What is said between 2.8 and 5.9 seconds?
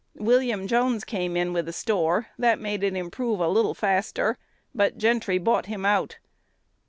it improve a little faster, but Gentry bought him